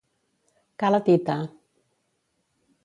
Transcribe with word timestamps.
Ca 0.83 0.91
la 0.95 1.01
Tita. 1.11 1.37